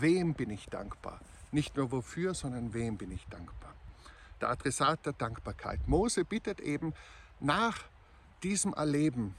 wem 0.00 0.34
bin 0.34 0.50
ich 0.50 0.66
dankbar? 0.66 1.20
Nicht 1.50 1.76
nur 1.76 1.92
wofür, 1.92 2.34
sondern 2.34 2.72
wem 2.72 2.96
bin 2.96 3.10
ich 3.10 3.26
dankbar? 3.28 3.74
Der 4.40 4.50
Adressat 4.50 5.04
der 5.06 5.12
Dankbarkeit. 5.12 5.86
Mose 5.86 6.24
bittet 6.24 6.60
eben 6.60 6.94
nach 7.40 7.78
diesem 8.42 8.72
Erleben 8.74 9.34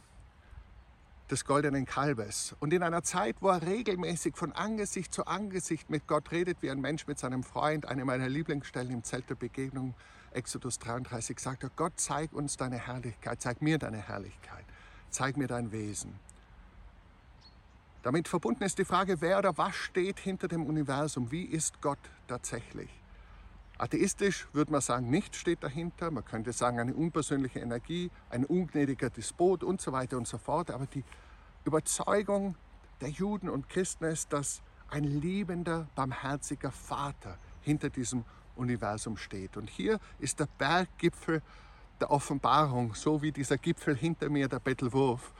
des 1.29 1.45
goldenen 1.45 1.85
Kalbes. 1.85 2.55
Und 2.59 2.73
in 2.73 2.83
einer 2.83 3.03
Zeit, 3.03 3.37
wo 3.41 3.49
er 3.49 3.61
regelmäßig 3.61 4.35
von 4.35 4.51
Angesicht 4.51 5.13
zu 5.13 5.25
Angesicht 5.25 5.89
mit 5.89 6.07
Gott 6.07 6.31
redet, 6.31 6.61
wie 6.61 6.69
ein 6.69 6.79
Mensch 6.79 7.07
mit 7.07 7.17
seinem 7.17 7.43
Freund, 7.43 7.85
eine 7.87 8.05
meiner 8.05 8.29
Lieblingsstellen 8.29 8.91
im 8.91 9.03
Zelt 9.03 9.29
der 9.29 9.35
Begegnung, 9.35 9.95
Exodus 10.31 10.79
33, 10.79 11.39
sagt 11.39 11.63
er, 11.63 11.69
Gott, 11.75 11.93
zeig 11.95 12.33
uns 12.33 12.57
deine 12.57 12.77
Herrlichkeit, 12.77 13.41
zeig 13.41 13.61
mir 13.61 13.77
deine 13.77 13.97
Herrlichkeit, 13.97 14.65
zeig 15.09 15.37
mir 15.37 15.47
dein 15.47 15.71
Wesen. 15.71 16.13
Damit 18.03 18.27
verbunden 18.27 18.63
ist 18.63 18.77
die 18.77 18.85
Frage, 18.85 19.21
wer 19.21 19.39
oder 19.39 19.57
was 19.57 19.75
steht 19.75 20.19
hinter 20.19 20.49
dem 20.49 20.65
Universum, 20.65 21.31
wie 21.31 21.45
ist 21.45 21.81
Gott 21.81 21.99
tatsächlich? 22.27 22.89
Atheistisch 23.77 24.47
würde 24.53 24.71
man 24.71 24.81
sagen, 24.81 25.09
nichts 25.09 25.37
steht 25.37 25.63
dahinter. 25.63 26.11
Man 26.11 26.23
könnte 26.23 26.51
sagen, 26.51 26.79
eine 26.79 26.93
unpersönliche 26.93 27.59
Energie, 27.59 28.11
ein 28.29 28.45
ungnädiger 28.45 29.09
Despot 29.09 29.63
und 29.63 29.81
so 29.81 29.93
weiter 29.93 30.17
und 30.17 30.27
so 30.27 30.37
fort. 30.37 30.69
Aber 30.69 30.85
die 30.85 31.03
Überzeugung 31.65 32.55
der 33.01 33.09
Juden 33.09 33.49
und 33.49 33.69
Christen 33.69 34.03
ist, 34.03 34.31
dass 34.31 34.61
ein 34.89 35.05
liebender, 35.05 35.87
barmherziger 35.95 36.71
Vater 36.71 37.37
hinter 37.61 37.89
diesem 37.89 38.25
Universum 38.55 39.17
steht. 39.17 39.57
Und 39.57 39.69
hier 39.69 39.99
ist 40.19 40.39
der 40.39 40.47
Berggipfel 40.57 41.41
der 41.99 42.11
Offenbarung, 42.11 42.93
so 42.95 43.21
wie 43.21 43.31
dieser 43.31 43.57
Gipfel 43.57 43.95
hinter 43.95 44.29
mir, 44.29 44.47
der 44.47 44.59
Bettelwurf. 44.59 45.33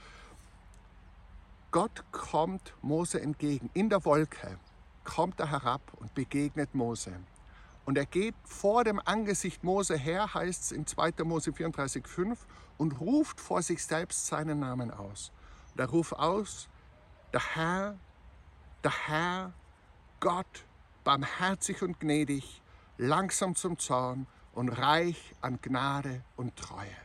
Gott 1.74 2.04
kommt 2.12 2.72
Mose 2.82 3.20
entgegen. 3.20 3.68
In 3.74 3.90
der 3.90 4.04
Wolke 4.04 4.60
kommt 5.02 5.40
er 5.40 5.50
herab 5.50 5.80
und 5.96 6.14
begegnet 6.14 6.72
Mose. 6.72 7.10
Und 7.84 7.98
er 7.98 8.06
geht 8.06 8.36
vor 8.44 8.84
dem 8.84 9.00
Angesicht 9.04 9.64
Mose 9.64 9.96
her, 9.96 10.34
heißt 10.34 10.62
es 10.62 10.70
in 10.70 10.86
2. 10.86 11.24
Mose 11.24 11.50
34,5, 11.50 12.36
und 12.78 13.00
ruft 13.00 13.40
vor 13.40 13.60
sich 13.60 13.84
selbst 13.84 14.28
seinen 14.28 14.60
Namen 14.60 14.92
aus. 14.92 15.32
Und 15.72 15.80
er 15.80 15.88
ruft 15.88 16.12
aus, 16.12 16.68
der 17.32 17.42
Herr, 17.56 17.98
der 18.84 19.08
Herr, 19.08 19.52
Gott, 20.20 20.66
barmherzig 21.02 21.82
und 21.82 21.98
gnädig, 21.98 22.62
langsam 22.98 23.56
zum 23.56 23.80
Zorn 23.80 24.28
und 24.52 24.68
reich 24.68 25.34
an 25.40 25.58
Gnade 25.60 26.22
und 26.36 26.54
Treue. 26.54 26.96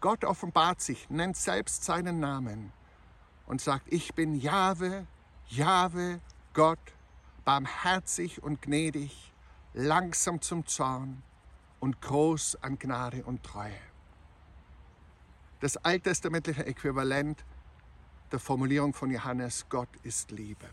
Gott 0.00 0.24
offenbart 0.24 0.80
sich, 0.80 1.10
nennt 1.10 1.36
selbst 1.36 1.84
seinen 1.84 2.18
Namen 2.18 2.72
und 3.48 3.62
sagt, 3.62 3.90
ich 3.90 4.14
bin 4.14 4.34
Jahwe, 4.34 5.06
Jahwe, 5.48 6.20
Gott, 6.52 6.78
barmherzig 7.44 8.42
und 8.42 8.60
gnädig, 8.60 9.32
langsam 9.72 10.42
zum 10.42 10.66
Zorn 10.66 11.22
und 11.80 12.00
groß 12.02 12.58
an 12.62 12.78
Gnade 12.78 13.24
und 13.24 13.42
Treue. 13.42 13.72
Das 15.60 15.78
alttestamentliche 15.78 16.66
Äquivalent 16.66 17.42
der 18.30 18.38
Formulierung 18.38 18.92
von 18.92 19.10
Johannes, 19.10 19.66
Gott 19.70 19.88
ist 20.02 20.30
Liebe. 20.30 20.66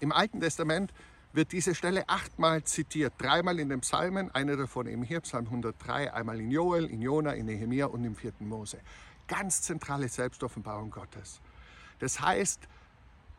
Im 0.00 0.10
Alten 0.10 0.40
Testament 0.40 0.92
wird 1.34 1.52
diese 1.52 1.74
Stelle 1.74 2.08
achtmal 2.08 2.64
zitiert, 2.64 3.12
dreimal 3.18 3.58
in 3.60 3.68
den 3.68 3.80
Psalmen, 3.80 4.34
einer 4.34 4.56
davon 4.56 4.86
eben 4.86 5.02
hier, 5.02 5.20
Psalm 5.20 5.46
103, 5.46 6.12
einmal 6.12 6.40
in 6.40 6.50
Joel, 6.50 6.86
in 6.86 7.02
Jona, 7.02 7.32
in 7.32 7.46
Nehemia 7.46 7.86
und 7.86 8.04
im 8.04 8.16
vierten 8.16 8.48
Mose. 8.48 8.78
Ganz 9.32 9.62
zentrale 9.62 10.10
Selbstoffenbarung 10.10 10.90
Gottes. 10.90 11.40
Das 12.00 12.20
heißt, 12.20 12.68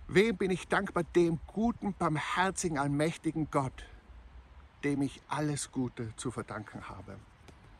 wem 0.07 0.35
bin 0.37 0.49
ich 0.49 0.67
dankbar? 0.67 1.03
Dem 1.03 1.39
guten, 1.45 1.93
barmherzigen, 1.93 2.79
allmächtigen 2.79 3.51
Gott, 3.51 3.85
dem 4.83 5.03
ich 5.03 5.21
alles 5.27 5.71
Gute 5.71 6.11
zu 6.15 6.31
verdanken 6.31 6.89
habe. 6.89 7.19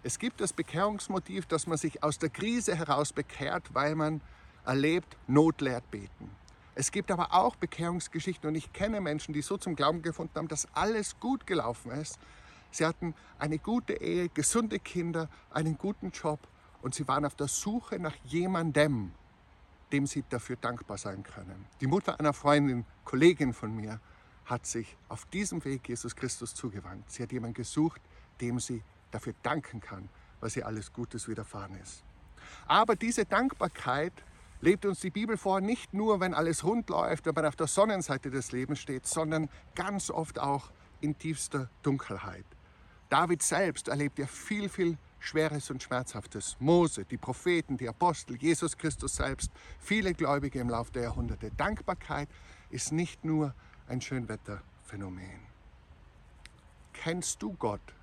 Es 0.04 0.20
gibt 0.20 0.42
das 0.42 0.54
Bekehrungsmotiv, 0.54 1.48
dass 1.48 1.66
man 1.66 1.80
sich 1.80 2.04
aus 2.04 2.20
der 2.20 2.30
Krise 2.30 2.76
heraus 2.76 3.14
bekehrt, 3.14 3.74
weil 3.74 3.96
man 3.96 4.22
erlebt, 4.64 5.18
Not 5.26 5.62
lehrt 5.62 5.90
beten. 5.90 6.30
Es 6.76 6.92
gibt 6.92 7.10
aber 7.10 7.34
auch 7.34 7.56
Bekehrungsgeschichten 7.56 8.48
und 8.48 8.54
ich 8.54 8.72
kenne 8.74 9.02
Menschen, 9.02 9.34
die 9.34 9.42
so 9.42 9.58
zum 9.58 9.76
Glauben 9.76 10.04
gefunden 10.04 10.36
haben, 10.36 10.48
dass 10.48 10.68
alles 10.76 11.20
gut 11.20 11.48
gelaufen 11.48 11.90
ist. 11.90 12.20
Sie 12.70 12.86
hatten 12.86 13.16
eine 13.40 13.58
gute 13.58 13.94
Ehe, 13.94 14.30
gesunde 14.30 14.78
Kinder, 14.78 15.30
einen 15.50 15.80
guten 15.80 16.12
Job 16.12 16.40
und 16.84 16.94
sie 16.94 17.08
waren 17.08 17.26
auf 17.26 17.36
der 17.36 17.48
Suche 17.48 17.98
nach 17.98 18.14
jemandem, 18.26 19.14
dem 19.92 20.06
sie 20.06 20.24
dafür 20.30 20.58
dankbar 20.58 20.98
sein 20.98 21.24
können. 21.24 21.66
Die 21.80 21.88
Mutter 21.88 22.20
einer 22.20 22.34
Freundin, 22.34 22.86
Kollegin 23.06 23.54
von 23.54 23.74
mir, 23.74 24.02
hat 24.46 24.66
sich 24.66 24.98
auf 25.08 25.26
diesem 25.26 25.64
Weg 25.64 25.88
Jesus 25.88 26.14
Christus 26.14 26.54
zugewandt. 26.54 27.10
Sie 27.10 27.24
hat 27.24 27.32
jemanden 27.32 27.56
gesucht, 27.56 28.02
dem 28.42 28.60
sie 28.60 28.84
dafür 29.12 29.34
danken 29.44 29.80
kann, 29.80 30.10
was 30.42 30.58
ihr 30.58 30.68
alles 30.68 30.92
Gutes 30.92 31.30
widerfahren 31.30 31.80
ist. 31.82 32.04
Aber 32.68 32.98
diese 32.98 33.24
Dankbarkeit 33.24 34.14
lebt 34.60 34.86
uns 34.86 35.00
die 35.00 35.10
Bibel 35.10 35.38
vor, 35.38 35.62
nicht 35.62 35.94
nur, 35.94 36.20
wenn 36.20 36.34
alles 36.34 36.66
rund 36.66 36.90
läuft, 36.90 37.26
wenn 37.26 37.34
man 37.34 37.46
auf 37.46 37.56
der 37.56 37.68
Sonnenseite 37.68 38.30
des 38.30 38.52
Lebens 38.52 38.80
steht, 38.80 39.08
sondern 39.08 39.50
ganz 39.74 40.10
oft 40.10 40.38
auch 40.38 40.70
in 41.00 41.18
tiefster 41.18 41.70
Dunkelheit. 41.82 42.46
David 43.08 43.42
selbst 43.42 43.88
erlebt 43.88 44.20
ja 44.20 44.28
viel, 44.28 44.68
viel 44.68 44.98
Schweres 45.24 45.72
und 45.72 45.82
Schmerzhaftes. 45.82 46.58
Mose, 46.60 47.06
die 47.06 47.18
Propheten, 47.18 47.78
die 47.78 47.88
Apostel, 47.88 48.36
Jesus 48.36 48.78
Christus 48.78 49.16
selbst, 49.16 49.50
viele 49.80 50.14
Gläubige 50.14 50.60
im 50.60 50.70
Laufe 50.70 50.92
der 50.92 51.04
Jahrhunderte. 51.04 51.50
Dankbarkeit 51.52 52.28
ist 52.70 52.92
nicht 52.92 53.24
nur 53.24 53.56
ein 53.88 54.02
Schönwetterphänomen. 54.02 55.40
Kennst 56.92 57.42
du 57.42 57.54
Gott 57.54 57.94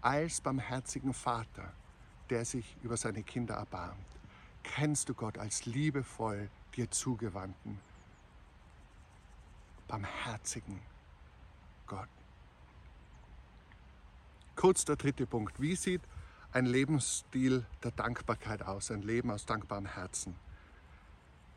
als 0.00 0.40
barmherzigen 0.40 1.14
Vater, 1.14 1.72
der 2.28 2.44
sich 2.44 2.76
über 2.82 2.96
seine 2.96 3.22
Kinder 3.22 3.54
erbarmt? 3.54 4.04
Kennst 4.64 5.08
du 5.08 5.14
Gott 5.14 5.38
als 5.38 5.64
liebevoll 5.64 6.50
dir 6.74 6.90
zugewandten, 6.90 7.78
barmherzigen 9.86 10.80
Gott? 11.86 12.08
Kurz 14.56 14.84
der 14.84 14.96
dritte 14.96 15.24
Punkt. 15.24 15.60
Wie 15.60 15.76
sieht 15.76 16.02
ein 16.52 16.66
Lebensstil 16.66 17.64
der 17.82 17.90
Dankbarkeit 17.92 18.62
aus, 18.62 18.90
ein 18.90 19.02
Leben 19.02 19.30
aus 19.30 19.46
dankbarem 19.46 19.86
Herzen? 19.86 20.34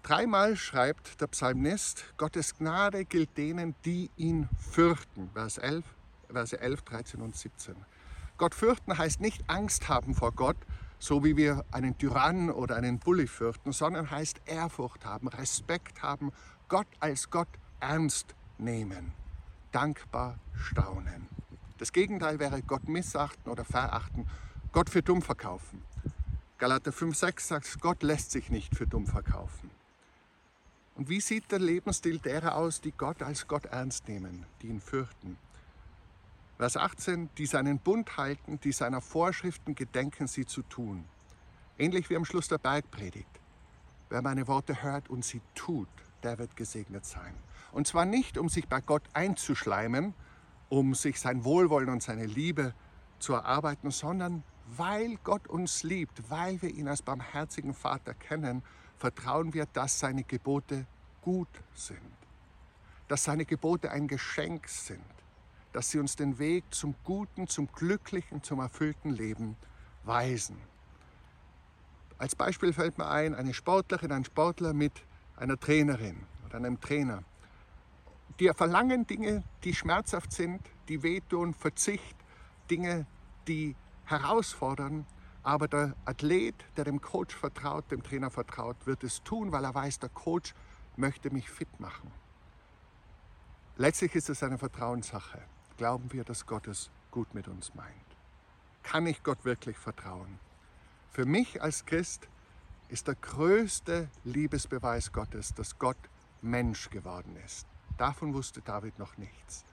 Dreimal 0.03 0.55
schreibt 0.55 1.21
der 1.21 1.27
Psalmist, 1.27 2.03
Gottes 2.17 2.57
Gnade 2.57 3.05
gilt 3.05 3.37
denen, 3.37 3.75
die 3.85 4.09
ihn 4.17 4.49
fürchten. 4.57 5.29
Vers 5.33 5.59
11, 5.59 5.85
Verse 6.29 6.59
11, 6.59 6.81
13 6.81 7.21
und 7.21 7.35
17. 7.35 7.75
Gott 8.37 8.55
fürchten 8.55 8.97
heißt 8.97 9.21
nicht 9.21 9.43
Angst 9.47 9.89
haben 9.89 10.15
vor 10.15 10.31
Gott, 10.31 10.57
so 10.97 11.23
wie 11.23 11.37
wir 11.37 11.65
einen 11.71 11.97
Tyrannen 11.97 12.49
oder 12.49 12.75
einen 12.75 12.97
Bully 12.97 13.27
fürchten, 13.27 13.71
sondern 13.71 14.09
heißt 14.09 14.41
Ehrfurcht 14.45 15.05
haben, 15.05 15.27
Respekt 15.27 16.01
haben, 16.01 16.31
Gott 16.67 16.87
als 16.99 17.29
Gott 17.29 17.49
ernst 17.79 18.33
nehmen, 18.57 19.11
dankbar 19.71 20.39
staunen. 20.55 21.27
Das 21.77 21.91
Gegenteil 21.91 22.39
wäre 22.39 22.61
Gott 22.61 22.87
missachten 22.87 23.51
oder 23.51 23.65
verachten, 23.65 24.27
Gott 24.73 24.89
für 24.89 25.01
dumm 25.01 25.21
verkaufen. 25.21 25.83
Galater 26.57 26.91
5,6 26.91 27.41
sagt, 27.41 27.81
Gott 27.81 28.03
lässt 28.03 28.31
sich 28.31 28.49
nicht 28.49 28.73
für 28.73 28.87
dumm 28.87 29.05
verkaufen. 29.05 29.69
Und 30.95 31.09
wie 31.09 31.19
sieht 31.19 31.51
der 31.51 31.59
Lebensstil 31.59 32.19
derer 32.19 32.55
aus, 32.55 32.79
die 32.79 32.93
Gott 32.93 33.21
als 33.21 33.47
Gott 33.47 33.65
ernst 33.65 34.07
nehmen, 34.07 34.45
die 34.61 34.67
ihn 34.67 34.79
fürchten? 34.79 35.37
Vers 36.57 36.77
18, 36.77 37.29
die 37.37 37.47
seinen 37.47 37.79
Bund 37.79 38.15
halten, 38.15 38.61
die 38.61 38.71
seiner 38.71 39.01
Vorschriften 39.01 39.75
gedenken, 39.75 40.27
sie 40.27 40.45
zu 40.45 40.61
tun. 40.61 41.03
Ähnlich 41.77 42.09
wie 42.09 42.15
am 42.15 42.23
Schluss 42.23 42.47
der 42.47 42.59
Bergpredigt. 42.59 43.41
Wer 44.09 44.21
meine 44.21 44.47
Worte 44.47 44.83
hört 44.83 45.09
und 45.09 45.25
sie 45.25 45.41
tut, 45.53 45.89
der 46.23 46.37
wird 46.37 46.55
gesegnet 46.55 47.05
sein. 47.05 47.33
Und 47.73 47.87
zwar 47.87 48.05
nicht, 48.05 48.37
um 48.37 48.47
sich 48.47 48.69
bei 48.69 48.79
Gott 48.79 49.03
einzuschleimen, 49.11 50.13
um 50.69 50.95
sich 50.95 51.19
sein 51.19 51.43
Wohlwollen 51.43 51.89
und 51.89 52.01
seine 52.01 52.25
Liebe 52.25 52.73
zu 53.19 53.33
erarbeiten, 53.33 53.91
sondern 53.91 54.43
weil 54.77 55.17
Gott 55.23 55.47
uns 55.47 55.83
liebt, 55.83 56.29
weil 56.29 56.61
wir 56.61 56.69
ihn 56.69 56.87
als 56.87 57.01
barmherzigen 57.01 57.73
Vater 57.73 58.13
kennen 58.13 58.63
vertrauen 58.97 59.53
wir, 59.53 59.65
dass 59.65 59.99
seine 59.99 60.23
Gebote 60.23 60.85
gut 61.21 61.49
sind. 61.73 61.99
dass 63.11 63.25
seine 63.25 63.43
Gebote 63.43 63.91
ein 63.91 64.07
Geschenk 64.07 64.69
sind, 64.69 65.03
dass 65.73 65.91
sie 65.91 65.99
uns 65.99 66.15
den 66.15 66.39
Weg 66.39 66.63
zum 66.69 66.95
guten, 67.03 67.45
zum 67.45 67.67
glücklichen, 67.73 68.41
zum 68.41 68.61
erfüllten 68.61 69.09
Leben 69.09 69.57
weisen. 70.05 70.55
Als 72.17 72.37
Beispiel 72.37 72.71
fällt 72.71 72.97
mir 72.97 73.09
ein, 73.09 73.35
eine 73.35 73.53
Sportlerin, 73.53 74.13
ein 74.13 74.23
Sportler 74.23 74.71
mit 74.71 74.93
einer 75.35 75.59
Trainerin 75.59 76.23
oder 76.45 76.55
einem 76.55 76.79
Trainer. 76.79 77.23
Die 78.39 78.49
verlangen 78.55 79.05
Dinge, 79.05 79.43
die 79.65 79.73
schmerzhaft 79.73 80.31
sind, 80.31 80.61
die 80.87 81.03
wehtun, 81.03 81.53
Verzicht, 81.53 82.15
Dinge, 82.69 83.05
die 83.45 83.75
herausfordern. 84.11 85.05
Aber 85.43 85.67
der 85.67 85.95
Athlet, 86.05 86.55
der 86.77 86.83
dem 86.83 87.01
Coach 87.01 87.35
vertraut, 87.35 87.89
dem 87.89 88.03
Trainer 88.03 88.29
vertraut, 88.29 88.75
wird 88.85 89.03
es 89.03 89.23
tun, 89.23 89.51
weil 89.51 89.63
er 89.63 89.73
weiß, 89.73 89.99
der 89.99 90.09
Coach 90.09 90.53
möchte 90.97 91.31
mich 91.31 91.49
fit 91.49 91.79
machen. 91.79 92.11
Letztlich 93.77 94.13
ist 94.13 94.29
es 94.29 94.43
eine 94.43 94.59
Vertrauenssache. 94.59 95.41
Glauben 95.77 96.11
wir, 96.13 96.23
dass 96.23 96.45
Gott 96.45 96.67
es 96.67 96.91
gut 97.09 97.33
mit 97.33 97.47
uns 97.47 97.73
meint? 97.73 97.89
Kann 98.83 99.07
ich 99.07 99.23
Gott 99.23 99.43
wirklich 99.45 99.77
vertrauen? 99.77 100.39
Für 101.11 101.25
mich 101.25 101.61
als 101.61 101.85
Christ 101.85 102.27
ist 102.89 103.07
der 103.07 103.15
größte 103.15 104.09
Liebesbeweis 104.23 105.11
Gottes, 105.11 105.53
dass 105.53 105.79
Gott 105.79 105.97
Mensch 106.41 106.89
geworden 106.89 107.35
ist. 107.45 107.65
Davon 107.97 108.33
wusste 108.33 108.61
David 108.61 108.99
noch 108.99 109.17
nichts. 109.17 109.63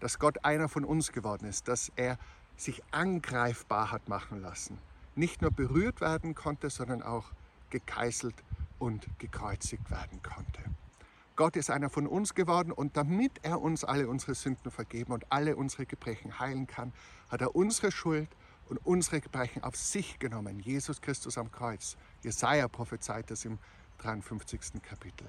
Dass 0.00 0.18
Gott 0.18 0.44
einer 0.44 0.68
von 0.68 0.84
uns 0.84 1.12
geworden 1.12 1.46
ist, 1.46 1.68
dass 1.68 1.92
er 1.96 2.18
sich 2.56 2.82
angreifbar 2.90 3.90
hat 3.90 4.08
machen 4.08 4.40
lassen. 4.40 4.78
Nicht 5.14 5.42
nur 5.42 5.50
berührt 5.50 6.00
werden 6.00 6.34
konnte, 6.34 6.70
sondern 6.70 7.02
auch 7.02 7.30
gekeißelt 7.70 8.34
und 8.78 9.06
gekreuzigt 9.18 9.90
werden 9.90 10.22
konnte. 10.22 10.62
Gott 11.36 11.56
ist 11.56 11.70
einer 11.70 11.90
von 11.90 12.06
uns 12.06 12.34
geworden 12.34 12.70
und 12.70 12.96
damit 12.96 13.32
er 13.42 13.60
uns 13.60 13.82
alle 13.82 14.08
unsere 14.08 14.34
Sünden 14.34 14.70
vergeben 14.70 15.12
und 15.12 15.32
alle 15.32 15.56
unsere 15.56 15.84
Gebrechen 15.84 16.38
heilen 16.38 16.66
kann, 16.66 16.92
hat 17.28 17.40
er 17.40 17.56
unsere 17.56 17.90
Schuld 17.90 18.28
und 18.68 18.78
unsere 18.86 19.20
Gebrechen 19.20 19.64
auf 19.64 19.76
sich 19.76 20.18
genommen. 20.20 20.60
Jesus 20.60 21.00
Christus 21.00 21.36
am 21.36 21.50
Kreuz. 21.50 21.96
Jesaja 22.22 22.68
prophezeit 22.68 23.30
das 23.30 23.44
im 23.44 23.58
53. 23.98 24.80
Kapitel. 24.82 25.26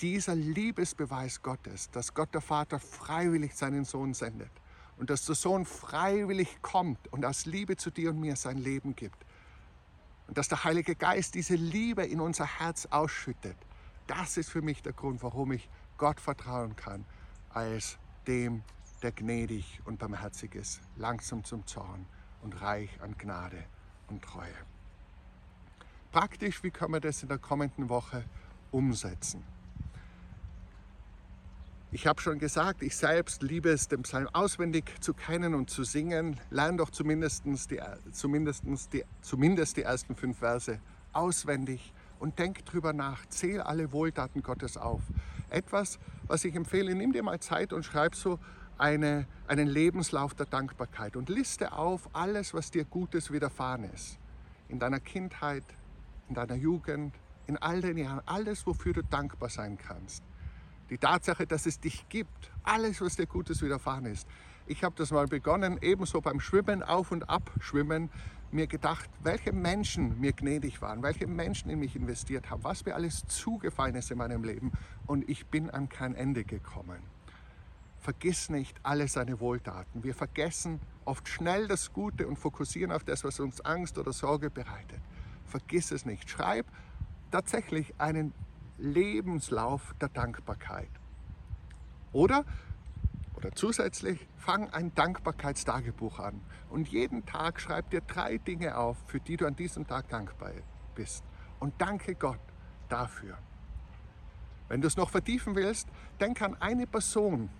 Dieser 0.00 0.34
Liebesbeweis 0.34 1.42
Gottes, 1.42 1.90
dass 1.90 2.14
Gott 2.14 2.34
der 2.34 2.40
Vater 2.40 2.80
freiwillig 2.80 3.54
seinen 3.54 3.84
Sohn 3.84 4.14
sendet 4.14 4.50
und 5.00 5.08
dass 5.08 5.24
der 5.24 5.34
Sohn 5.34 5.64
freiwillig 5.64 6.60
kommt 6.60 7.10
und 7.10 7.24
aus 7.24 7.46
Liebe 7.46 7.78
zu 7.78 7.90
dir 7.90 8.10
und 8.10 8.20
mir 8.20 8.36
sein 8.36 8.58
Leben 8.58 8.94
gibt 8.94 9.16
und 10.28 10.36
dass 10.36 10.48
der 10.48 10.62
Heilige 10.62 10.94
Geist 10.94 11.34
diese 11.34 11.54
Liebe 11.54 12.04
in 12.04 12.20
unser 12.20 12.44
Herz 12.44 12.84
ausschüttet, 12.84 13.56
das 14.06 14.36
ist 14.36 14.50
für 14.50 14.60
mich 14.60 14.82
der 14.82 14.92
Grund, 14.92 15.22
warum 15.22 15.52
ich 15.52 15.70
Gott 15.96 16.20
vertrauen 16.20 16.76
kann 16.76 17.06
als 17.48 17.98
dem, 18.26 18.62
der 19.02 19.12
gnädig 19.12 19.80
und 19.86 19.98
barmherzig 19.98 20.54
ist, 20.54 20.82
langsam 20.96 21.44
zum 21.44 21.66
Zorn 21.66 22.04
und 22.42 22.60
reich 22.60 22.90
an 23.00 23.16
Gnade 23.16 23.64
und 24.08 24.20
Treue. 24.22 24.54
Praktisch, 26.12 26.62
wie 26.62 26.70
können 26.70 26.92
wir 26.92 27.00
das 27.00 27.22
in 27.22 27.30
der 27.30 27.38
kommenden 27.38 27.88
Woche 27.88 28.22
umsetzen? 28.70 29.42
Ich 31.92 32.06
habe 32.06 32.20
schon 32.20 32.38
gesagt, 32.38 32.82
ich 32.82 32.94
selbst 32.94 33.42
liebe 33.42 33.68
es, 33.68 33.88
den 33.88 34.02
Psalm 34.02 34.28
auswendig 34.32 34.84
zu 35.00 35.12
kennen 35.12 35.54
und 35.54 35.70
zu 35.70 35.82
singen. 35.82 36.38
Lerne 36.48 36.76
doch 36.76 36.90
zumindest 36.90 37.44
die, 37.46 37.80
zumindest 38.12 38.62
die, 38.92 39.04
zumindest 39.22 39.76
die 39.76 39.82
ersten 39.82 40.14
fünf 40.14 40.38
Verse 40.38 40.78
auswendig 41.12 41.92
und 42.20 42.38
denk 42.38 42.64
drüber 42.64 42.92
nach. 42.92 43.26
Zähl 43.26 43.60
alle 43.60 43.90
Wohltaten 43.90 44.40
Gottes 44.40 44.76
auf. 44.76 45.02
Etwas, 45.48 45.98
was 46.28 46.44
ich 46.44 46.54
empfehle, 46.54 46.94
nimm 46.94 47.12
dir 47.12 47.24
mal 47.24 47.40
Zeit 47.40 47.72
und 47.72 47.84
schreib 47.84 48.14
so 48.14 48.38
eine, 48.78 49.26
einen 49.48 49.66
Lebenslauf 49.66 50.34
der 50.34 50.46
Dankbarkeit 50.46 51.16
und 51.16 51.28
liste 51.28 51.72
auf 51.72 52.08
alles, 52.12 52.54
was 52.54 52.70
dir 52.70 52.84
Gutes 52.84 53.32
widerfahren 53.32 53.82
ist. 53.92 54.16
In 54.68 54.78
deiner 54.78 55.00
Kindheit, 55.00 55.64
in 56.28 56.36
deiner 56.36 56.54
Jugend, 56.54 57.16
in 57.48 57.56
all 57.56 57.80
den 57.80 57.98
Jahren, 57.98 58.22
alles, 58.26 58.64
wofür 58.64 58.92
du 58.92 59.02
dankbar 59.02 59.48
sein 59.48 59.76
kannst. 59.76 60.22
Die 60.90 60.98
Tatsache, 60.98 61.46
dass 61.46 61.66
es 61.66 61.78
dich 61.78 62.08
gibt, 62.08 62.50
alles, 62.64 63.00
was 63.00 63.14
dir 63.16 63.26
Gutes 63.26 63.62
widerfahren 63.62 64.06
ist. 64.06 64.26
Ich 64.66 64.82
habe 64.82 64.94
das 64.96 65.12
mal 65.12 65.26
begonnen, 65.26 65.78
ebenso 65.80 66.20
beim 66.20 66.40
Schwimmen, 66.40 66.82
auf 66.82 67.12
und 67.12 67.28
ab 67.30 67.50
schwimmen, 67.60 68.10
mir 68.52 68.66
gedacht, 68.66 69.08
welche 69.22 69.52
Menschen 69.52 70.20
mir 70.20 70.32
gnädig 70.32 70.82
waren, 70.82 71.02
welche 71.02 71.28
Menschen 71.28 71.70
in 71.70 71.78
mich 71.78 71.94
investiert 71.94 72.50
haben, 72.50 72.64
was 72.64 72.84
mir 72.84 72.94
alles 72.96 73.24
zugefallen 73.26 73.94
ist 73.94 74.10
in 74.10 74.18
meinem 74.18 74.42
Leben. 74.42 74.72
Und 75.06 75.28
ich 75.28 75.46
bin 75.46 75.70
an 75.70 75.88
kein 75.88 76.16
Ende 76.16 76.42
gekommen. 76.44 76.98
Vergiss 78.00 78.50
nicht 78.50 78.76
alle 78.82 79.06
seine 79.06 79.38
Wohltaten. 79.40 80.02
Wir 80.02 80.14
vergessen 80.14 80.80
oft 81.04 81.28
schnell 81.28 81.68
das 81.68 81.92
Gute 81.92 82.26
und 82.26 82.36
fokussieren 82.36 82.90
auf 82.90 83.04
das, 83.04 83.22
was 83.22 83.38
uns 83.38 83.60
Angst 83.60 83.98
oder 83.98 84.12
Sorge 84.12 84.50
bereitet. 84.50 85.00
Vergiss 85.46 85.92
es 85.92 86.04
nicht. 86.04 86.28
Schreib 86.28 86.66
tatsächlich 87.30 87.94
einen 87.98 88.32
Lebenslauf 88.80 89.94
der 90.00 90.08
Dankbarkeit. 90.08 90.90
Oder, 92.12 92.44
oder 93.36 93.52
zusätzlich, 93.52 94.26
fang 94.36 94.70
ein 94.70 94.94
Dankbarkeitstagebuch 94.94 96.18
an 96.18 96.40
und 96.70 96.88
jeden 96.88 97.24
Tag 97.26 97.60
schreib 97.60 97.90
dir 97.90 98.00
drei 98.00 98.38
Dinge 98.38 98.76
auf, 98.76 98.96
für 99.06 99.20
die 99.20 99.36
du 99.36 99.46
an 99.46 99.54
diesem 99.54 99.86
Tag 99.86 100.08
dankbar 100.08 100.50
bist. 100.94 101.24
Und 101.60 101.74
danke 101.78 102.14
Gott 102.14 102.40
dafür. 102.88 103.36
Wenn 104.68 104.80
du 104.80 104.86
es 104.86 104.96
noch 104.96 105.10
vertiefen 105.10 105.54
willst, 105.54 105.88
denk 106.20 106.40
an 106.42 106.56
eine 106.60 106.86
Person, 106.86 107.50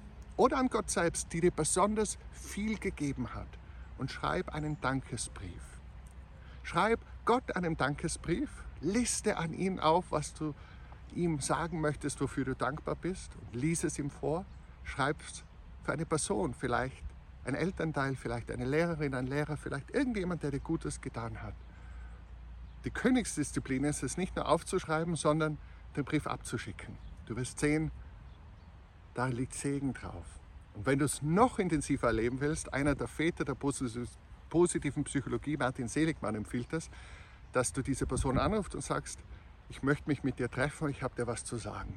oder 0.41 0.57
an 0.57 0.69
Gott 0.71 0.89
selbst, 0.89 1.35
die 1.35 1.43
dir 1.43 1.51
besonders 1.51 2.17
viel 2.33 2.79
gegeben 2.79 3.35
hat. 3.35 3.47
Und 3.99 4.11
schreib 4.11 4.55
einen 4.55 4.81
Dankesbrief. 4.81 5.63
Schreib 6.63 6.99
Gott 7.27 7.55
einen 7.55 7.77
Dankesbrief, 7.77 8.49
liste 8.81 9.37
an 9.37 9.53
ihn 9.53 9.79
auf, 9.79 10.07
was 10.11 10.33
du 10.33 10.55
ihm 11.13 11.41
sagen 11.41 11.81
möchtest, 11.81 12.21
wofür 12.21 12.45
du 12.45 12.55
dankbar 12.55 12.97
bist 12.97 13.33
lies 13.53 13.85
es 13.85 13.99
ihm 13.99 14.11
vor. 14.11 14.45
Schreib 14.85 15.21
es 15.21 15.45
für 15.83 15.93
eine 15.93 16.07
Person, 16.07 16.55
vielleicht 16.55 17.05
ein 17.45 17.55
Elternteil, 17.55 18.17
vielleicht 18.17 18.51
eine 18.51 18.65
Lehrerin, 18.65 19.15
ein 19.15 19.27
Lehrer, 19.27 19.57
vielleicht 19.57 19.91
irgendjemand, 19.91 20.43
der 20.43 20.51
dir 20.51 20.61
Gutes 20.61 21.01
getan 21.01 21.43
hat. 21.43 21.55
Die 22.85 22.91
Königsdisziplin 22.91 23.85
ist 23.85 24.03
es 24.03 24.17
nicht 24.17 24.37
nur 24.37 24.49
aufzuschreiben, 24.49 25.17
sondern 25.17 25.59
den 25.97 26.05
Brief 26.05 26.27
abzuschicken. 26.27 26.97
Du 27.27 27.37
wirst 27.37 27.61
sehen, 27.61 27.91
da 29.15 29.27
liegt 29.27 29.55
Segen 29.55 29.93
drauf. 29.93 30.27
Und 30.75 30.87
wenn 30.87 30.99
du 30.99 31.05
es 31.05 31.21
noch 31.23 31.59
intensiver 31.59 32.09
erleben 32.09 32.41
willst, 32.41 32.73
einer 32.73 32.95
der 32.95 33.09
Väter 33.09 33.45
der 33.45 33.55
positiven 33.55 35.05
Psychologie, 35.05 35.57
Martin 35.57 35.89
Seligmann, 35.89 36.35
empfiehlt 36.35 36.73
das, 36.73 36.91
dass 37.53 37.73
du 37.73 37.83
diese 37.83 38.07
Person 38.07 38.39
anrufst 38.39 38.75
und 38.75 38.83
sagst, 38.83 39.19
ich 39.71 39.85
möchte 39.85 40.09
mich 40.09 40.25
mit 40.25 40.41
dir 40.41 40.51
treffen, 40.51 40.89
ich 40.89 41.03
habe 41.03 41.15
dir 41.15 41.29
was 41.29 41.45
zu 41.45 41.57
sagen. 41.57 41.97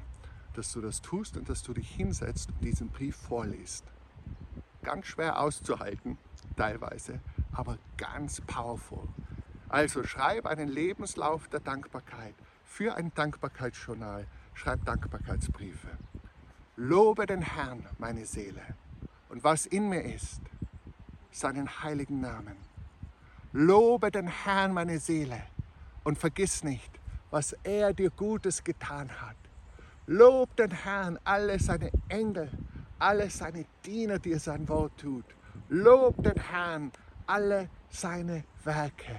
Dass 0.54 0.72
du 0.72 0.80
das 0.80 1.02
tust 1.02 1.36
und 1.36 1.48
dass 1.48 1.62
du 1.62 1.74
dich 1.74 1.90
hinsetzt 1.90 2.50
und 2.50 2.62
diesen 2.62 2.88
Brief 2.88 3.16
vorliest. 3.16 3.84
Ganz 4.82 5.06
schwer 5.06 5.40
auszuhalten, 5.40 6.16
teilweise, 6.56 7.20
aber 7.52 7.78
ganz 7.96 8.40
powerful. 8.42 9.08
Also 9.68 10.04
schreib 10.04 10.46
einen 10.46 10.68
Lebenslauf 10.68 11.48
der 11.48 11.58
Dankbarkeit 11.58 12.34
für 12.64 12.94
ein 12.94 13.12
Dankbarkeitsjournal, 13.12 14.28
schreib 14.54 14.84
Dankbarkeitsbriefe. 14.84 15.88
Lobe 16.76 17.26
den 17.26 17.42
Herrn, 17.42 17.84
meine 17.98 18.24
Seele, 18.24 18.62
und 19.28 19.42
was 19.42 19.66
in 19.66 19.88
mir 19.88 20.02
ist, 20.02 20.42
seinen 21.32 21.82
heiligen 21.82 22.20
Namen. 22.20 22.56
Lobe 23.52 24.12
den 24.12 24.28
Herrn, 24.28 24.72
meine 24.72 25.00
Seele, 25.00 25.42
und 26.04 26.18
vergiss 26.18 26.62
nicht, 26.62 27.00
was 27.34 27.52
er 27.64 27.92
dir 27.92 28.10
Gutes 28.10 28.62
getan 28.62 29.10
hat. 29.20 29.36
Lob 30.06 30.54
den 30.56 30.70
Herrn, 30.70 31.18
alle 31.24 31.58
seine 31.58 31.90
Engel, 32.08 32.48
alle 33.00 33.28
seine 33.28 33.64
Diener, 33.84 34.20
die 34.20 34.34
er 34.34 34.38
sein 34.38 34.68
Wort 34.68 35.00
tut. 35.00 35.24
Lob 35.68 36.22
den 36.22 36.40
Herrn, 36.40 36.92
alle 37.26 37.68
seine 37.90 38.44
Werke. 38.62 39.18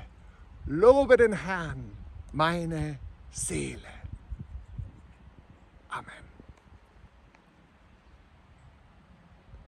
Lobe 0.65 1.17
den 1.17 1.33
Herrn, 1.33 1.91
meine 2.31 2.99
Seele. 3.31 3.93
Amen. 5.89 6.24